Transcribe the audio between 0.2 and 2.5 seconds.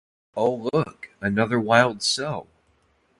Oh look, another wild sow!